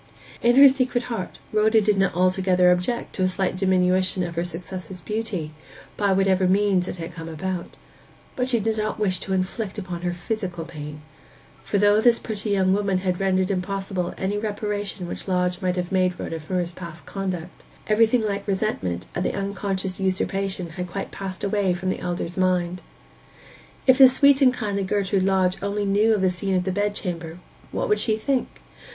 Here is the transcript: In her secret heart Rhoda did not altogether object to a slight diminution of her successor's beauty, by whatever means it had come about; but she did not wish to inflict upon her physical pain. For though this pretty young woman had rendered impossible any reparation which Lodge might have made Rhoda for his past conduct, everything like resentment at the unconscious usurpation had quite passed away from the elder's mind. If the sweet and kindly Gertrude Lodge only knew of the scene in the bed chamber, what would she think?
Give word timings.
In 0.41 0.55
her 0.55 0.67
secret 0.67 1.03
heart 1.13 1.37
Rhoda 1.53 1.79
did 1.79 1.95
not 1.95 2.15
altogether 2.15 2.71
object 2.71 3.13
to 3.13 3.21
a 3.21 3.27
slight 3.27 3.55
diminution 3.55 4.23
of 4.23 4.33
her 4.33 4.43
successor's 4.43 4.99
beauty, 4.99 5.51
by 5.95 6.11
whatever 6.11 6.47
means 6.47 6.87
it 6.87 6.95
had 6.95 7.13
come 7.13 7.29
about; 7.29 7.77
but 8.35 8.49
she 8.49 8.59
did 8.59 8.77
not 8.79 8.97
wish 8.99 9.19
to 9.19 9.31
inflict 9.33 9.77
upon 9.77 10.01
her 10.01 10.11
physical 10.11 10.65
pain. 10.65 11.03
For 11.63 11.77
though 11.77 12.01
this 12.01 12.17
pretty 12.17 12.49
young 12.49 12.73
woman 12.73 12.97
had 13.05 13.19
rendered 13.19 13.51
impossible 13.51 14.15
any 14.17 14.39
reparation 14.39 15.07
which 15.07 15.27
Lodge 15.27 15.61
might 15.61 15.75
have 15.75 15.91
made 15.91 16.19
Rhoda 16.19 16.39
for 16.39 16.57
his 16.57 16.71
past 16.71 17.05
conduct, 17.05 17.63
everything 17.85 18.21
like 18.23 18.47
resentment 18.47 19.05
at 19.13 19.21
the 19.21 19.35
unconscious 19.35 19.99
usurpation 19.99 20.71
had 20.71 20.87
quite 20.89 21.11
passed 21.11 21.43
away 21.43 21.75
from 21.75 21.91
the 21.91 21.99
elder's 21.99 22.37
mind. 22.37 22.81
If 23.85 23.99
the 23.99 24.09
sweet 24.09 24.41
and 24.41 24.51
kindly 24.51 24.81
Gertrude 24.83 25.21
Lodge 25.21 25.57
only 25.61 25.85
knew 25.85 26.15
of 26.15 26.21
the 26.21 26.31
scene 26.31 26.55
in 26.55 26.63
the 26.63 26.71
bed 26.71 26.95
chamber, 26.95 27.37
what 27.71 27.87
would 27.87 27.99
she 27.99 28.17
think? 28.17 28.61